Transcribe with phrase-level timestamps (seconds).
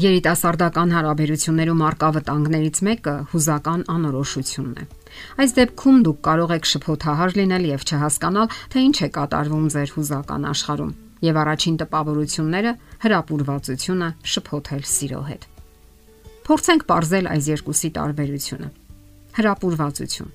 [0.00, 4.84] Երիտասարդական հարաբերություններում արկա վտանգներից մեկը հուզական անորոշությունն է։
[5.42, 10.46] Այս դեպքում դուք կարող եք շփոթահար լինել եւ չհասկանալ, թե ինչ է կատարվում ձեր հուզական
[10.50, 10.94] աշխարհում։
[11.26, 12.72] Եվ առաջին տպավորությունները
[13.04, 15.44] հրապուրվածությունը շփոթել սիրո հետ։
[16.48, 18.68] Փորձենք ողրզել այս երկուսի տարբերությունը։
[19.40, 20.32] Հրապուրվածություն։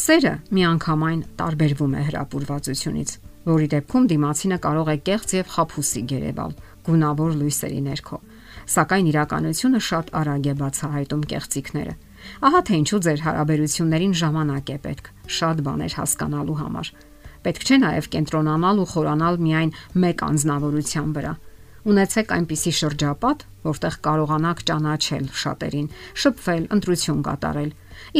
[0.00, 3.10] Սերը միանգամայն տարբերվում է հրապուրվածությունից,
[3.46, 6.52] որի դեպքում դիմացինը կարող է կեղծ եւ խափուսի գերեվալ
[6.90, 8.18] գունավոր լույսերի ներքո
[8.70, 11.94] սակայն իրականությունը շատ արագ է բացահայտում կեղծիքները։
[12.46, 16.90] Ահա թե ինչու ձեր հարաբերություններին ժամանակ է պետք շատ բաներ հասկանալու համար։
[17.40, 19.72] Պետք չէ նաև կենտրոնանալ ու խորանալ միայն
[20.04, 21.32] մեկ անznավորության վրա։
[21.90, 25.88] Ունեցեք այնպիսի շրջապատ, որտեղ կարողանաք ճանաչել շատերին,
[26.20, 27.70] շփվել, ընտրություն կատարել։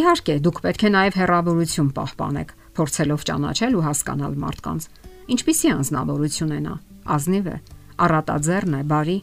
[0.00, 4.88] Իհարկե, դուք պետք է նաև հերավորություն պահպանեք, փորձելով ճանաչել ու հասկանալ մարդկանց։
[5.30, 6.74] Ինչպիսի անznավորություն է նա։
[7.16, 7.56] Ազնիվ է,
[8.04, 9.18] առատաձեռն է, բարի,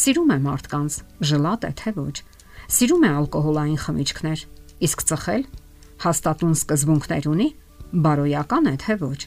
[0.00, 0.94] Սիրում է մարդկանց,
[1.28, 2.16] ժլատ է թե ոչ։
[2.70, 4.42] Սիրում է ալկոհոլային խմիչքներ,
[4.86, 5.42] իսկ ծխել
[6.04, 7.48] հաստատուն սկզբունքներ ունի,
[8.06, 9.20] բարոյական է թե ոչ։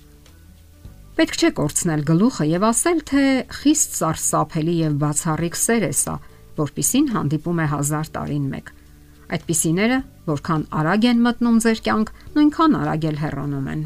[1.13, 3.23] Պետք չէ կորցնել գլուխը եւ ասել, թե
[3.59, 6.15] խիստ սարսափելի եւ բացառիկ սեր է սա,
[6.57, 8.71] որpիսին հանդիպում է հազար տարին մեկ։
[9.33, 9.99] Այդպիսիները,
[10.33, 13.85] որքան արագ են մտնում ձեր կյանք, նույնքան արագ էլ հեռանում են։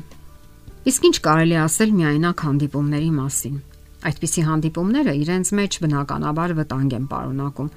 [0.88, 3.56] Իսկ ինչ կարելի ասել միայնակ հանդիպումների մասին։
[4.08, 7.72] Այդպիսի հանդիպումները իրենց մեջ բնականաբար վտանգ են պարունակում,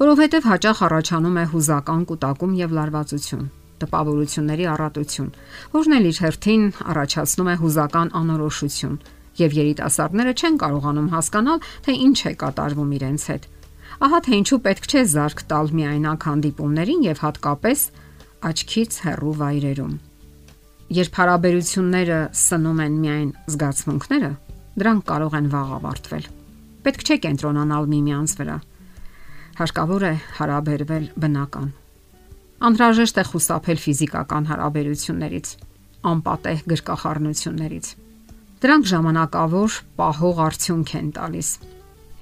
[0.00, 3.44] որովհետև հաճախ առաջանում է հուզական կൂട്ടակում եւ լարվածություն,
[3.84, 5.30] տպավորությունների առատություն,
[5.76, 6.64] որն էլ իր հերթին
[6.96, 8.98] առաջացնում է հուզական անորոշություն,
[9.46, 13.48] եւ երիտասարդները չեն կարողանում հասկանալ, թե ինչ է կատարվում իրենց հետ։
[14.06, 17.88] Ահա թե ինչու պետք չէ զարգ տալ միայնակ հանդիպումներին եւ հատկապես
[18.50, 19.96] աչքից հեռու վայրերում։
[20.86, 24.28] Երբ հարաբերությունները սնում են միայն զգացմունքները,
[24.78, 26.26] դրանք կարող են վաղ ավարտվել։
[26.86, 28.58] Պետք չէ կենտրոնանալ միմյանց վրա։
[29.58, 31.72] Հարկավոր է հարաբերվել բնական։
[32.70, 35.48] Անհրաժեշտ է խուսափել ֆիզիկական հարաբերություններից,
[36.06, 37.86] անպատեհ գրկախառնություններից։
[38.62, 41.50] Դրանք ժամանակավոր պահող արդյունք են տալիս,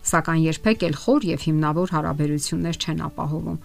[0.08, 3.60] սակայն երբեք էլ խոր եւ հիմնավոր հարաբերություններ չեն ապահովում։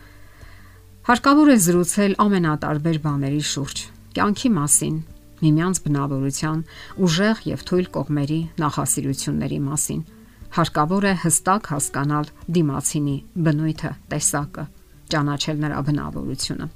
[1.08, 3.88] Հարկավոր է զրուցել ամենատարբեր բաների շուրջ՝
[4.18, 4.96] կյանքի մասին,
[5.40, 6.64] միմյանց բնավորության,
[7.06, 10.02] ուժեղ եւ թույլ կողմերի նախասիրությունների մասին։
[10.50, 14.66] Հարկավոր է հստակ հասկանալ դիմացինի բնույթը, տեսակը,
[15.14, 16.68] ճանաչել նրա բնավորությունը։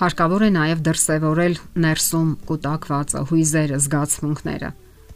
[0.00, 1.54] Հարկավոր է նաև դրսևորել
[1.84, 4.70] ներսում կուտակվածը, հույզերը, զգացմունքները։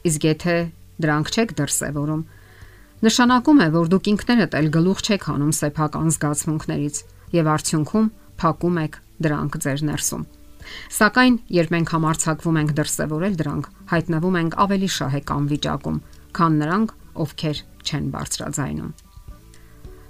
[0.05, 0.57] Իսկ եթե
[1.05, 2.23] դրանք չեք դրսևորում,
[3.09, 7.03] նշանակում է, որ դուք ինքներդ էլ գլուխ չեք հանում սեփական զգացմունքներից
[7.35, 8.11] եւ արդյունքում
[8.45, 10.27] փակում եք դրանք ձեր ներսում։
[10.99, 15.99] Սակայն, երբ մենք համարցակվում ենք դրսևորել դրանք, հայտնվում ենք ավելի շահեկան վիճակում,
[16.39, 16.95] քան նրանք,
[17.25, 18.93] ովքեր չեն բարձրաձայնում։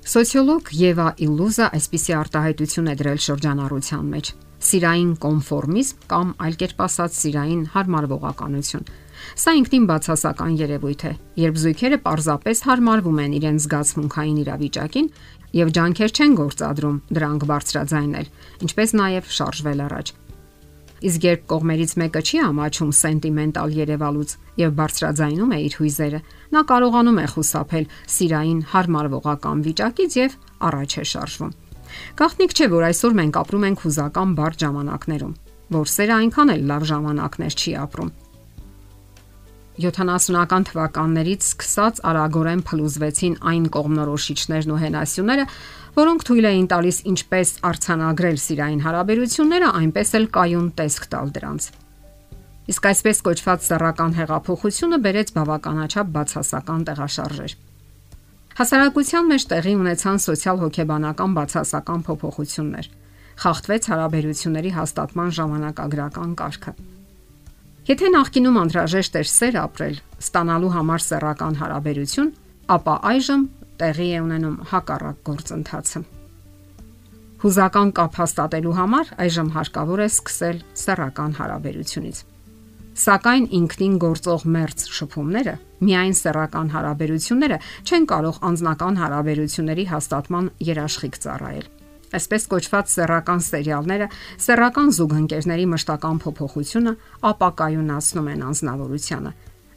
[0.05, 4.27] Սոցիոլոգ Եվա Իլուզա այսպիսի արտահայտություն է դրել շրջանառության մեջ՝
[4.65, 8.85] սիրային կոնֆորմիզմ կամ այլ կերպ ասած սիրային հարմարվողականություն։
[9.41, 11.13] Սա ինքնին բացասական երևույթ է,
[11.45, 15.09] երբ զույգերը parzapes հարմարվում են իրենց զգացմունքային իրավիճակին
[15.61, 18.31] եւ ջանքեր չեն գործադրում դրանք բարձրաձայնել,
[18.69, 20.15] ինչպես նաեւ շարժվել առաջ։
[21.05, 24.31] Իսկ երբ կողմերից մեկը չի ամաչում սենտիմենտալ երևալուց
[24.63, 26.21] եւ բարձրաձայնում է իր հույզերը,
[26.55, 30.37] նա կարողանում է խուսափել սիրային հարմարվողական վիճակից եւ
[30.71, 31.55] առաջ է շարժվում։
[32.25, 35.35] Գաղտնիք չէ, որ այսօր մենք ապրում ենք հուզական բարդ ժամանակներում,
[35.77, 38.15] որ սերը այնքան էլ լավ ժամանակներ չի ապրում։
[39.75, 45.47] 70-ական թվականներից սկսած արագորեն փլուզվեցին այն կողմնորոշիչներն ու հենասյուները,
[45.99, 51.69] որոնք թույլ էին տալիս ինչպես արցանագրել սիրային հարաբերությունները, այնպես էլ կայուն տեսք տալ դրանց։
[52.65, 57.57] Իսկ այսպես կոչված սեռական հեղափոխությունը բերեց բավականաչափ բացասական տեղաշարժեր։
[58.55, 62.91] Հասարակության մեջ տեղի ունեցան սոցիալ-հոգեբանական բացասական փոփոխություններ։
[63.45, 66.79] Խախտվեց հարաբերությունների հաստատման ժամանակագրական կարգը։
[67.85, 72.31] Եթե նախկինում անհրաժեշտ էր սեր ապրել, ստանալու համար սեռական հարաբերություն,
[72.73, 73.43] ապա այժմ
[73.83, 76.01] տեղի է ունենում հակառակ գործընթացը։
[77.45, 82.25] Հուզական կապ հաստատելու համար այժմ հարկավոր է սկսել սեռական հարաբերությունից։
[83.05, 85.55] Սակայն ինքնին գործող մերց շփումները,
[85.85, 91.84] միայն սեռական հարաբերությունները չեն կարող անձնական հարաբերությունների հաստատման երաշխիք ծառայել։
[92.19, 94.07] Այսպես կոչված սեռական սերիալները
[94.45, 96.95] սեռական զուգընկերների մշտական փոփոխությունը
[97.35, 99.33] ապակայունացնում են անznավորությունը,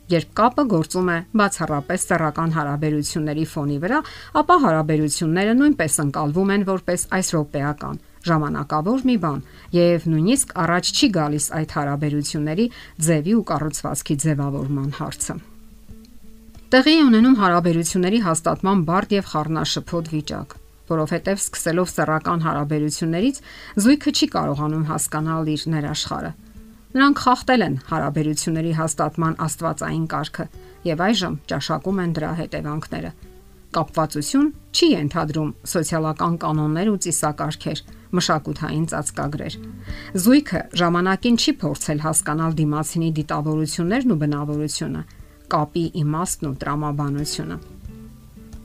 [0.07, 3.97] Երբ կապը գործում է բացառապես սեռական հարաբերությունների ֆոնի վրա,
[4.39, 9.41] ապա հարաբերությունները նույնպես ընկալվում են որպես այս ռոպեական ժամանակավոր մի բան
[9.75, 12.69] եւ նույնիսկ առաջ չի գալիս այդ հարաբերությունների
[13.07, 15.35] ձևի ու կառուցվածքի ձևավորման հարցը։
[16.71, 20.55] Տեղի ունենում հարաբերությունների հաստատման բարդ եւ խառնաշփոթ վիճակ։
[20.91, 23.41] որովհետև սկսելով սեռական հարաբերություններից
[23.85, 26.31] զույգը չի կարողանում հասկանալ իր ներաշխարը։
[26.97, 30.45] Նրանք խախտել են հարաբերությունների հաստատման աստվածային կարգը
[30.87, 33.11] եւ այժմ ճաշակում են դրա հետևանքները։
[33.77, 37.79] Կապվածություն չի ընդհանրում սոցիալական կանոններ ու ծիսակարգեր,
[38.17, 39.57] մշակութային ծածկագրեր։
[40.23, 45.01] Զույգը ժամանակին չի փորձել հասկանալ դիմացինի դիտավորություններն ու բնավորությունը,
[45.51, 47.59] կապի իմաստն ու տրամաբանությունը։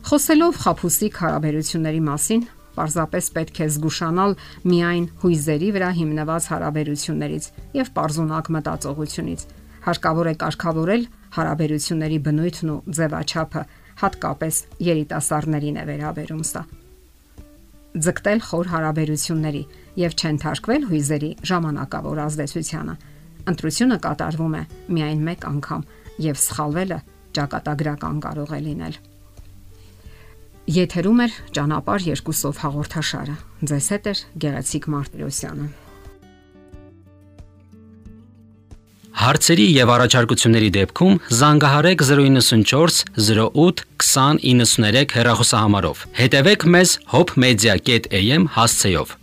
[0.08, 4.34] Խոսելով խափուսիկ հարաբերությունների մասին, Պարզապես պետք է զգուշանալ
[4.64, 9.44] միայն հույզերի վրա հիմնված հարաբերություններից եւ པարզունակ մտածողությունից։
[9.86, 11.04] Հարկավոր է կարգավորել
[11.36, 13.64] հարաբերությունների բնույթն ու ձևաչափը,
[14.02, 16.62] հատկապես երիտասարդներին է վերաբերում սա
[17.92, 19.62] ձգտել խոր հարաբերությունների
[20.00, 22.94] եւ չընթարկվել հույզերի ժամանակավոր ազդեցությանը։
[23.52, 24.62] Ընտրությունը կատարվում է
[24.96, 25.86] միայն մեկ անգամ
[26.24, 27.00] եւ սխալվելը
[27.36, 28.96] ճակատագրական կարող է լինել։
[30.70, 31.26] Եթերում է
[31.56, 33.32] ճանապար երկուսով հաղորդաշարը։
[33.66, 34.12] Ձեզ հետ է
[34.44, 35.64] Գեղեցիկ Մարտիրոսյանը։
[39.22, 49.18] Հարցերի եւ առաջարկությունների դեպքում զանգահարեք 094 08 2093 հեռախոսահամարով։ Հետևեք մեզ hopmedia.am հասցեով։